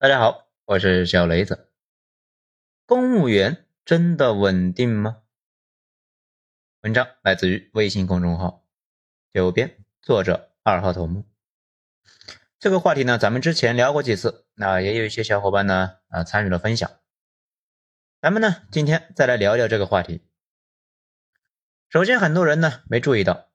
[0.00, 1.72] 大家好，我是小雷子。
[2.86, 5.22] 公务员真的稳定吗？
[6.82, 8.64] 文章来自于微信公众号
[9.34, 11.24] “九编”，作者二号头目。
[12.60, 16.88] 这个话题呢，咱们之前聊过几次，那也有一些小伙伴呢啊参与了分享。
[18.20, 20.22] 咱们呢今天再来聊聊这个话题。
[21.88, 23.48] 首先，很多人呢没注意到，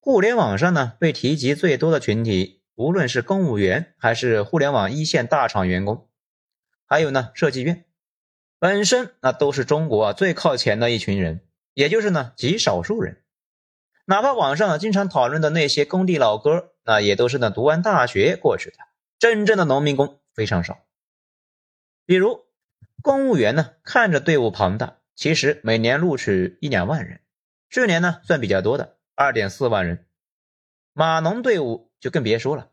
[0.00, 2.63] 互联网上呢被提及最多的群体。
[2.74, 6.08] 无论是公务员还是互联网一线大厂员工，
[6.86, 7.84] 还有呢设计院，
[8.58, 11.40] 本身那都是中国啊最靠前的一群人，
[11.74, 13.22] 也就是呢极少数人。
[14.06, 18.76] 哪怕网上经常讨论的那些工地老哥，那也都是呢读完大学过去的。
[19.18, 20.80] 真正的农民工非常少。
[22.04, 22.44] 比如
[23.00, 27.20] 公务员呢，看着队伍庞大，其实每年录取一两万人，
[27.70, 30.04] 去年呢算比较多的二点四万人。
[30.94, 31.90] 码农队伍。
[32.00, 32.68] 就更别说了，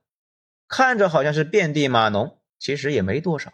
[0.67, 3.53] 看着好像是遍地码农，其实也没多少。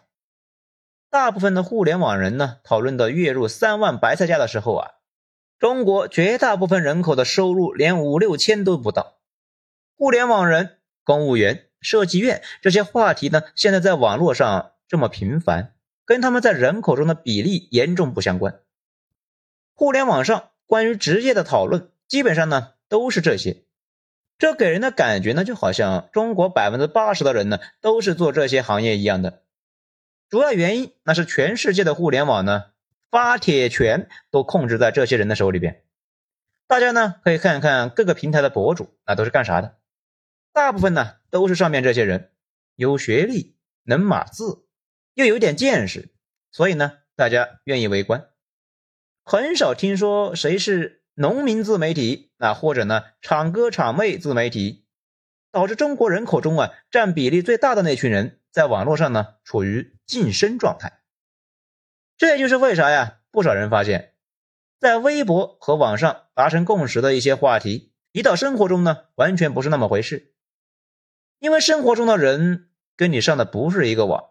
[1.08, 4.90] 大部分的互联网人呢，讨论的月入三万白菜价的时候啊，
[5.60, 9.20] 中国绝大部分人口的收入连五六千都不到。
[9.94, 18.62] 互联网人、公务员、设计院这些话题呢，现在在网络上这么频繁，跟他们在人口中的比例严重不相关。
[19.74, 23.62] 互联网上关于职业的讨论，基本上呢都是这些。
[24.38, 29.42] 这给人的感觉呢，就好像中国百分之八十的人呢都是做这些行业一样的。
[30.28, 32.66] 主要原因那是全世界的互联网呢
[33.10, 35.82] 发帖权都控制在这些人的手里边。
[36.66, 39.76] 大家呢可以看看各个平台的博主，那都是干啥的？
[40.52, 42.30] 大部分呢都是上面这些人，
[42.76, 44.64] 有学历，能码字，
[45.14, 46.10] 又有点见识，
[46.52, 48.28] 所以呢大家愿意围观。
[49.24, 50.96] 很少听说谁是。
[51.20, 54.86] 农民自媒体啊，或者呢，厂哥厂妹自媒体，
[55.52, 61.00] 导致中国人口中啊占比例最大的那群人，在网络上呢处于晋升状态。
[62.16, 64.14] 这也就是为啥呀，不少人发现，
[64.80, 70.32] 在微博和网上达成共识的一些话题，一到生活中呢，完全不是那么回事。
[71.38, 74.30] 因为生活中的人跟你上的不是一个网，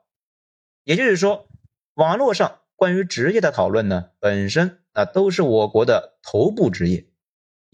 [0.83, 1.47] 也就是说，
[1.93, 4.83] 网络上关于职业的讨论呢，本身。
[4.93, 7.06] 那都是我国的头部职业，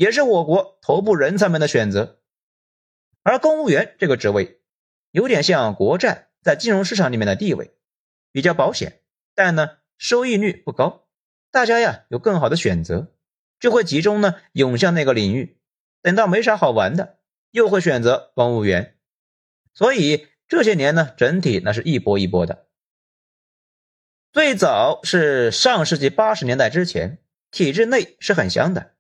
[0.04, 2.20] 也是我国头部人才们的选择。
[3.22, 4.60] 而公务员这个职位，
[5.12, 7.72] 有点像国债在金融市场里面的地位，
[8.34, 9.00] 比较保险，
[9.34, 11.08] 但呢收益率不高。
[11.52, 13.14] 大家呀有更好的选择，
[13.62, 15.58] 就会集中呢涌向那个领域。
[16.02, 17.20] 等到没啥好玩的，
[17.52, 18.98] 又会选择公务员。
[19.74, 22.68] 所以这些年呢，整体那是一波一波的。
[24.34, 27.20] 最早是上世纪八十年代之前，
[27.52, 28.93] 体制内是很香的，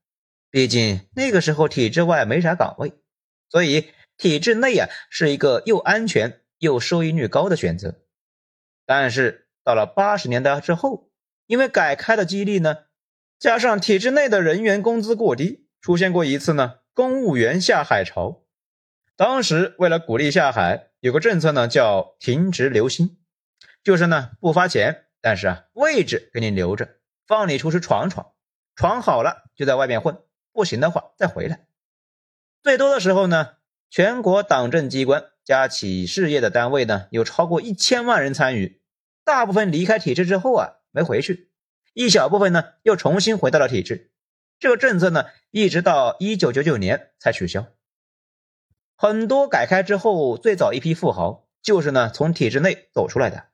[0.54, 2.94] 毕竟那个时候体制外没啥岗位，
[3.50, 8.04] 所以体制内啊是一个又安全又收益率高的选择。
[8.86, 11.10] 但是到了八十年代之后，
[11.48, 12.84] 因为改开的激励呢，
[13.40, 18.44] 加上体制内的人员工资过低，出现过一次呢公务员下海潮。
[19.16, 23.18] 当时为了鼓励下海，有个政策呢叫停职留薪，
[23.84, 25.06] 就是呢不发钱。
[25.20, 28.34] 但是啊，位置给你留着，放你出去闯闯，
[28.76, 30.16] 闯好了就在外面混，
[30.54, 31.66] 不行的话再回来。
[32.62, 33.56] 最多的时候呢，
[33.90, 38.82] 全国党政机关加企事业的单位呢，有超过一千万人参与。
[39.26, 41.52] 大部分离开体制之后啊，没回去，
[41.94, 44.12] 一小部分呢又重新回到了体制。
[44.60, 47.68] 这个政策呢，一直到一九九九年才取消。
[48.96, 53.48] 很多改开之后最早一批富豪，就是呢从体制内走出来的，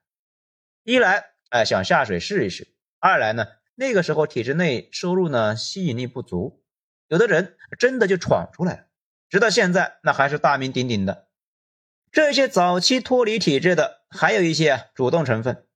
[0.84, 1.30] 一来。
[1.48, 2.68] 哎，想下水试一试。
[3.00, 6.59] 二来呢，那个时候体制内收入呢吸引力不足，
[7.10, 8.86] 有的人真的就闯出来了，
[9.28, 11.26] 直到现在那还是大名鼎鼎的。
[12.12, 15.66] 这些早期脱离体制的，还有一些主动成分。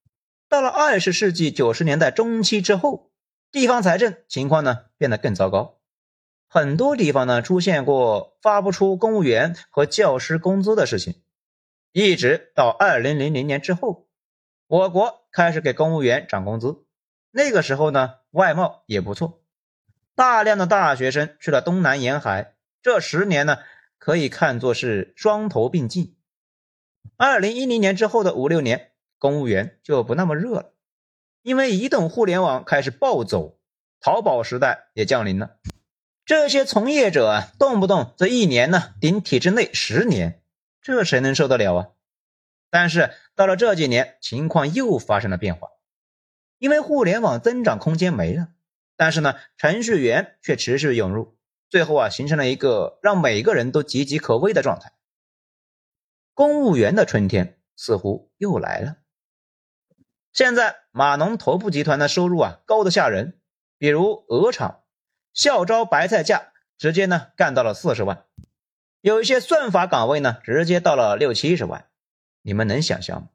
[0.48, 3.10] 到了二十世纪九十年代中期之后，
[3.50, 5.80] 地方财政情况呢变得更糟糕，
[6.46, 11.20] 很多地方呢出现过发不出公务员和教师工资的事情，
[11.90, 14.08] 一直到二零零零年之后。
[14.66, 16.86] 我国开始给公务员涨工资，
[17.30, 19.43] 那个时候呢，外贸也不错，
[20.14, 22.54] 大量的大学生去了东南沿海。
[22.82, 23.58] 这十年呢，
[23.98, 26.16] 可以看作是双头并进。
[27.16, 30.72] 二零一零年之后的五六年，公务员就不那么热了，
[31.42, 33.58] 因为移动互联网开始暴走，
[34.00, 35.56] 淘宝时代也降临了。
[36.24, 40.42] 这些从业者啊，动不动这一年呢顶体制内十年，
[40.80, 41.88] 这谁能受得了啊？
[42.70, 45.68] 但是到了这几年，情况又发生了变化，
[46.58, 48.48] 因为互联网增长空间没了，
[49.04, 51.36] 但是呢，程序员却持续涌入，
[51.68, 54.94] 最后啊，形成了一个让每个人都岌岌可危的状态。
[56.32, 58.96] 公务员的春天似乎又来了。
[60.32, 63.38] 现在码农头部集团的收入啊高的吓人，
[63.76, 64.84] 比如鹅厂，
[65.34, 68.24] 校招白菜价直接呢干到了四十万，
[69.02, 71.90] 有一些算法岗位呢直接到了六七十万，
[72.40, 73.28] 你们能想象吗？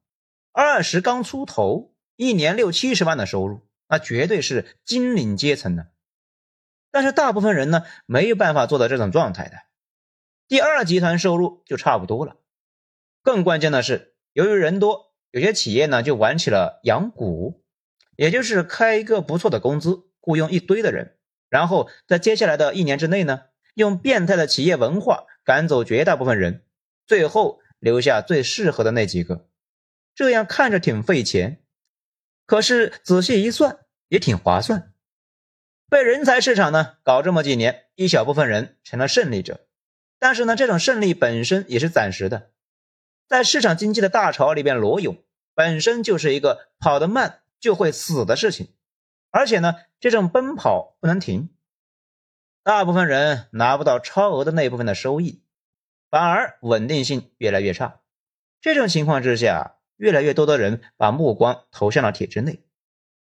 [0.52, 5.88] 二十刚出头，一年六七十万的收入，那绝对是金领阶层呢。
[6.92, 9.58] 但是大部分人呢没有办法做到这种状态的。
[10.48, 12.38] 第二集团收入就差不多了，
[13.22, 15.10] 更关键的是，由于人多。
[15.32, 17.64] 有些企业呢就玩起了养股，
[18.16, 21.20] 也就是开一个不错的工资，雇佣一堆的人，
[21.50, 23.44] 然后在接下来的一年之内呢，
[23.76, 26.66] 用变态的企业文化赶走绝大部分人，
[27.06, 29.48] 最后留下最适合的那几个。
[30.16, 31.62] 这样看着挺费钱，
[32.50, 34.92] 可是仔细一算也挺划算。
[35.88, 39.68] 被人才市场呢搞这么几年，一小部分人成了胜利者，
[40.18, 42.50] 但是呢，这种胜利本身也是暂时的。
[43.28, 45.24] 在市场经济的大潮里边裸泳，
[45.54, 48.74] 本身就是一个跑得慢就会死的事情，
[49.30, 51.50] 而且呢，这种奔跑不能停，
[52.64, 55.44] 大部分人拿不到超额的那部分的收益，
[56.10, 58.02] 反而稳定性越来越差。
[58.60, 62.64] 这种情况之下，越来越多的人把目光投向了体制内，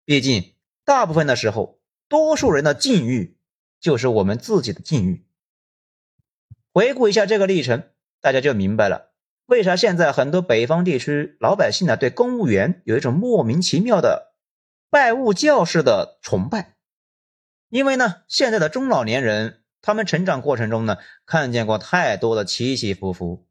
[0.05, 0.53] 毕竟
[0.85, 3.37] 大部分的时候，多数人的境遇
[3.81, 5.25] 就是我们自己的境遇。
[6.71, 7.83] 回顾一下这个历程，
[8.21, 9.11] 大家就明白了。
[9.45, 14.35] 为啥现在很多北方地区老百姓呢对公务员有一种莫名其妙的
[14.89, 16.77] 拜物教式的崇拜？
[17.67, 23.45] 因为呢，现在的中老年人他们成长过程中呢看见过太多的起起伏伏，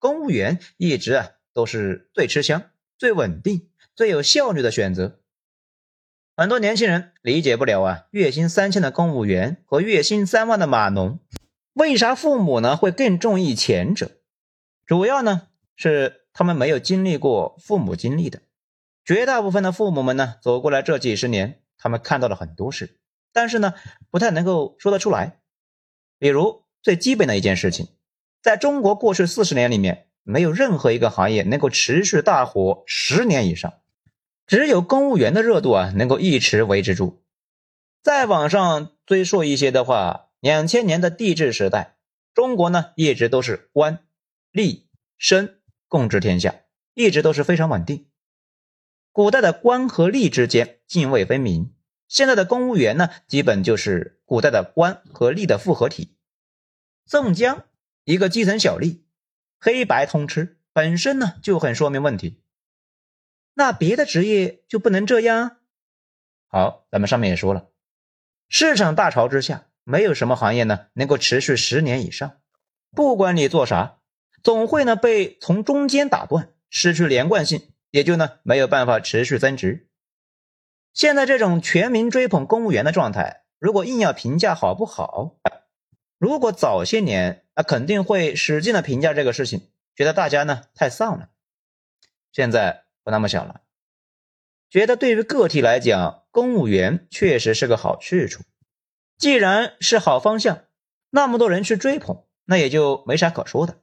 [0.00, 2.70] 公务员一直啊都是最吃香、
[3.02, 5.18] 最稳定、最有效率的选择。
[6.36, 11.18] 很多年轻人理解不了啊，月薪三千的公务员和月薪三万的码农，
[11.72, 14.12] 为啥父母呢会更中意前者？
[14.86, 18.42] 主要呢是他们没有经历过父母经历的，
[19.04, 23.00] 绝大部分的父母们呢走过来这几十年，他们看到了很多事，
[23.32, 23.74] 但是呢
[24.12, 25.40] 不太能够说得出来。
[26.20, 27.88] 比如最基本的一件事情，
[28.40, 33.74] 在中国过去四十年里面，没有任何一个行业能够持续大火十年以上，
[34.46, 37.22] 只有公务员的热度啊能够一直维持住。
[38.02, 41.96] 再往上追溯一些的话，两千年的帝制时代，
[42.34, 44.04] 中国呢一直都是官。
[44.52, 44.84] 吏、
[45.18, 45.54] 绅
[45.88, 46.54] 共治天下，
[46.92, 48.08] 一直都是非常稳定。
[49.10, 51.74] 古代的官和吏之间泾渭分明，
[52.08, 56.16] 现在的公务员呢，基本就是古代的官和吏的复合体。
[57.06, 57.64] 宋江
[58.04, 59.01] 一个基层小吏，
[59.64, 62.42] 黑白通吃，本身呢就很说明问题。
[63.54, 65.58] 那别的职业就不能这样？
[66.48, 67.68] 好，咱们上面也说了，
[68.48, 72.40] 市场大潮之下，没有什么行业呢能够持续十年以上，
[72.90, 74.00] 不管你做啥。
[74.42, 79.88] 总会呢被从中间打断，失去连贯性，也就呢没有办法持续增值。
[80.92, 85.36] 现在这种全民追捧公务员的状态，如果硬要评价好不好，
[86.22, 89.62] 如果早些年那肯定会使劲的评价这个事情，
[89.96, 91.30] 觉得大家呢太丧了。
[92.30, 93.62] 现在不那么想了，
[94.70, 98.44] 觉得对于个体来讲，公务员确实是个好去处。
[99.18, 100.62] 既然是好方向，
[101.10, 103.80] 那么多人去追捧，那也就没啥可说的。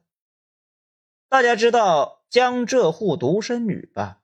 [1.28, 4.20] 大家知道江浙沪独生女吧？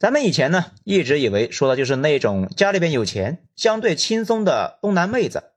[0.00, 5.52] 咱们以前呢一直以为说的就是那种家里边有钱、相对轻松的东南妹子，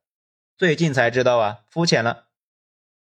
[0.60, 2.26] 最近才知道啊，肤浅了。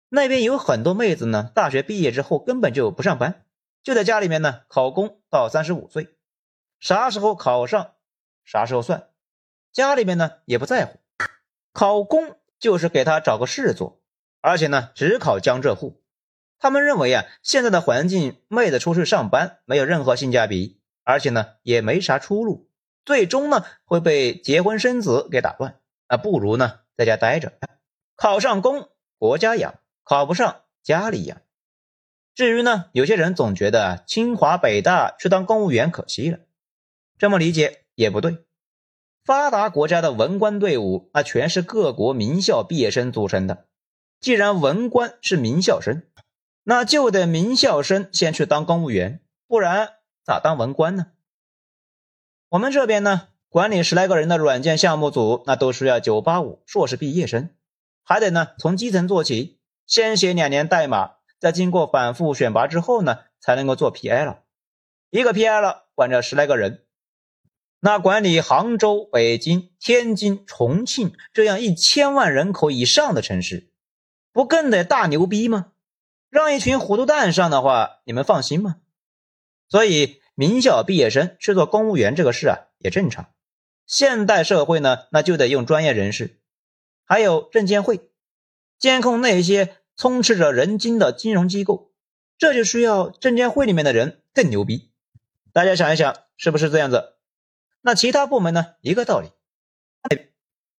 [0.08, 3.44] 那边有很多妹子呢，大学毕业之后根本就不上班，
[3.82, 6.16] 就在家里面呢考公到三十五岁，
[6.80, 7.92] 啥时候考上
[8.46, 9.10] 啥时候算，
[9.74, 10.98] 家里面呢也不在乎，
[11.74, 14.00] 考公就是给他找个事做，
[14.40, 16.00] 而且呢只考江浙沪。
[16.58, 22.70] 他们认为啊，现在的环境，妹子出去上班没有任何性价比，而且呢也没啥出路，
[23.04, 25.78] 最终呢会被结婚生子给打断。
[26.06, 27.52] 啊，不如呢在家待着，
[28.16, 31.40] 考上公国家养，考不上家里养。
[32.34, 36.40] 至于呢，有些人总觉得清华北大去当公务员可惜了，
[37.18, 38.44] 这么理解也不对。
[39.24, 43.66] 发达国家的文官队伍，那全是各国名校毕业生组成的。
[44.20, 46.02] 既然文官是名校生。
[46.66, 51.08] 那就得名校生先去当公务员，不然咋当文官呢？
[52.48, 57.50] 我们这边呢，管理十来个人的软件项目组，那都需要九八五硕士毕业生，
[58.02, 64.38] 还得呢从基层做起，先写两年代码，再经过反复选拔之后呢，才能够做 PL。
[65.10, 66.82] 一个 PL 管着十来个人，
[67.78, 73.70] 那管理杭州、北京、天津、重庆这样一千万人口以上的城市，
[74.32, 75.66] 不更得大牛逼吗？
[76.28, 78.78] 让一群糊涂蛋上的话，你们放心吗？
[79.68, 83.28] 所以名校毕业生去做公务员这个事啊也正常。
[83.86, 86.38] 现代社会呢，那就得用专业人士，
[87.04, 88.10] 还有证监会，
[88.78, 91.92] 监控那些充斥着人精的金融机构，
[92.38, 94.90] 这就需要证监会里面的人更牛逼。
[95.52, 97.14] 大家想一想，是不是这样子？
[97.82, 98.74] 那其他部门呢？
[98.80, 99.28] 一个道理。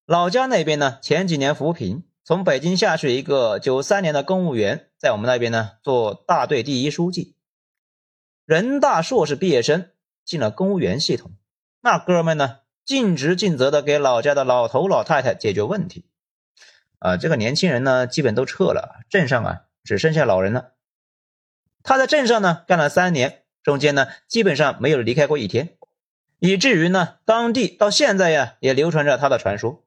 [0.06, 7.36] 老家那边呢，前几年扶贫，从北京下去一个九三年的公务员，在我们那边呢做大队第一书记，
[8.46, 9.92] 人大硕士毕业生
[10.24, 11.32] 进了公务员系统，
[11.82, 12.60] 那哥们呢？
[12.86, 16.06] 尽职尽责的给老家的老头老太太解决问题，
[17.00, 20.74] 啊，这个年轻人呢，基本都撤了，镇上啊只剩下老人了。
[21.82, 25.78] 他在镇上呢干了三年，中间呢基本上没有离开过一天，
[26.38, 29.84] 以至于呢当地到现在呀也流传着他的传说，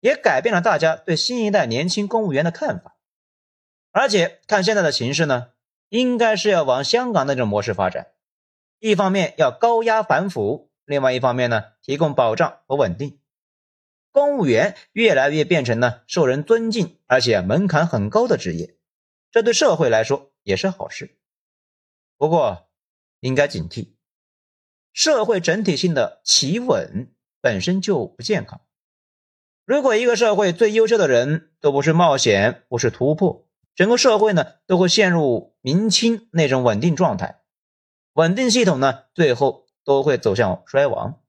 [0.00, 2.96] 也改变了大家对新一代年轻公务员的看法。
[3.92, 5.48] 而且看现在的形势呢，
[5.88, 8.08] 应该是要往香港那种模式发展，
[8.78, 10.70] 一方面要高压反腐。
[10.92, 13.18] 另外一方面呢，提供保障和稳定，
[14.10, 18.76] 公务员越来越变成呢受人尊敬而且门槛很高的职业，
[19.30, 21.16] 这对社会来说也是好事。
[22.18, 22.68] 不过
[23.20, 23.94] 应该警惕，
[24.92, 28.60] 社会整体性的企稳本身就不健康。
[29.64, 37.40] 如果一个社会最优秀的人都不是冒险，不是突破，整个社会呢都会陷入明清那种稳定状态，
[38.12, 39.62] 稳定系统呢最后。
[39.84, 41.20] 都会走向衰亡。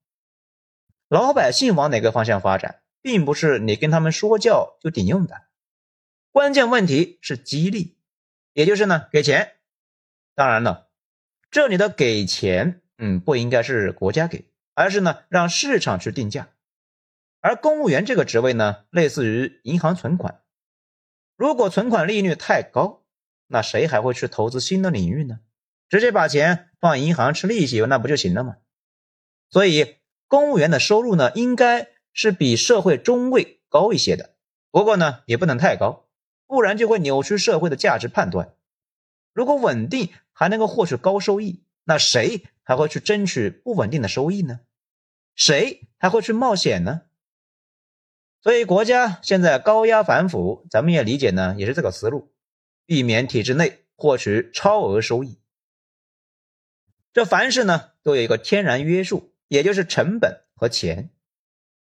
[1.07, 5.43] 老百姓往哪个方向发展，并不是你跟他们说教就顶用的。
[6.31, 7.97] 关键问题是激励，
[8.53, 9.57] 也就是呢给钱。
[10.35, 10.89] 当然了，
[11.51, 16.49] 这里的给钱，嗯，不应该是国家给，而是呢让市场去定价。
[17.39, 20.41] 而公务员这个职位呢，类似于银行存款。
[21.35, 23.03] 如果存款利率太高，
[23.47, 25.41] 那谁还会去投资新的领域呢？
[25.89, 28.57] 直接把钱放银行吃利息，那不就行了吗？
[29.49, 29.97] 所以
[30.27, 34.35] 公务员的收入呢，应该是比社会中位高一些的。
[34.71, 36.07] 不过呢，也不能太高，
[36.47, 38.55] 不然就会扭曲社会的价值判断。
[39.33, 44.61] 如果稳定还能够获取高收益，那谁还会去争取不稳定的收益呢？
[45.35, 47.03] 谁还会去冒险呢？
[48.41, 52.33] 所以国家现在高压反腐，咱们也理解呢，也是这个思路，
[52.85, 55.37] 避免体制内获取超额收益。
[57.13, 61.11] 这凡事呢都有一个天然约束，也就是成本和钱。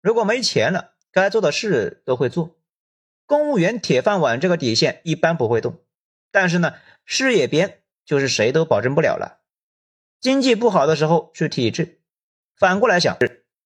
[0.01, 2.57] 如果没钱了，该做的事都会做。
[3.25, 5.79] 公务员铁饭碗这个底线一般不会动，
[6.31, 6.73] 但是呢，
[7.05, 9.39] 事业编就是谁都保证不了了。
[10.19, 12.01] 经济不好的时候是体制，
[12.57, 13.17] 反过来想，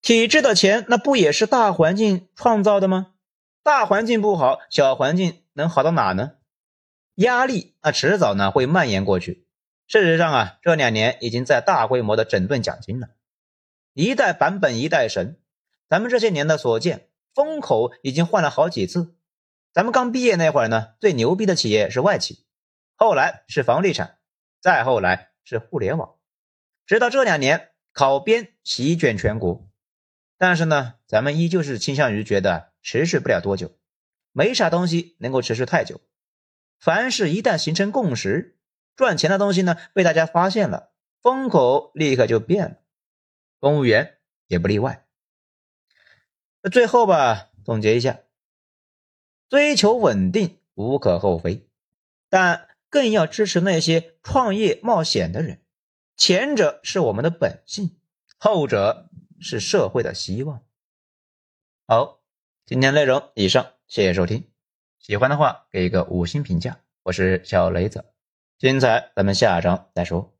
[0.01, 3.15] 体制的钱那不也是大环境创造的吗？
[3.63, 6.33] 大环境不好，小环境能好到哪呢？
[7.15, 9.47] 压力那迟早呢会蔓延过去。
[9.89, 13.09] 事实上啊，这两年已经在大规模的整顿奖金了，
[13.93, 15.41] 一代版本一代神。
[15.87, 19.15] 咱们这些年的所见，风口已经换了好几次。
[19.73, 22.45] 咱们刚毕业那会儿呢，最牛逼的企业是外企，
[22.95, 24.19] 后来是房地产，
[24.61, 26.17] 再后来是互联网，
[26.85, 29.67] 直到这两年考编席卷全国。
[30.37, 33.71] 但是呢，咱们依旧是倾向于觉得持续不了多久，
[34.33, 35.99] 没啥东西能够持续太久。
[36.79, 38.57] 凡是一旦形成共识。
[38.99, 40.91] 赚钱的东西呢，被大家发现了，
[41.21, 42.77] 风口立刻就变了，
[43.57, 45.07] 公务员也不例外。
[46.61, 48.19] 那最后吧，总结一下，
[49.47, 51.69] 追求稳定无可厚非，
[52.27, 55.61] 但更要支持那些创业冒险的人，
[56.17, 57.97] 前者是我们的本性，
[58.37, 60.61] 后者是社会的希望。
[61.87, 62.19] 好，
[62.65, 64.51] 今天内容以上，谢谢收听，
[64.99, 68.03] 喜欢的话给一个五星评价，我是小雷子。
[68.59, 70.33] 精彩，咱们下章再说。